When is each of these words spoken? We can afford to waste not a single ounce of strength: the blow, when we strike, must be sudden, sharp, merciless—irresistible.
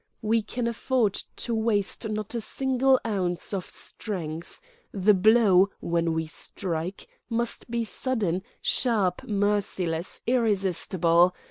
We 0.23 0.41
can 0.41 0.65
afford 0.67 1.13
to 1.35 1.53
waste 1.53 2.09
not 2.09 2.33
a 2.33 2.41
single 2.41 2.99
ounce 3.05 3.53
of 3.53 3.69
strength: 3.69 4.59
the 4.91 5.13
blow, 5.13 5.69
when 5.79 6.13
we 6.13 6.25
strike, 6.25 7.07
must 7.29 7.69
be 7.69 7.83
sudden, 7.83 8.41
sharp, 8.63 9.23
merciless—irresistible. 9.27 11.35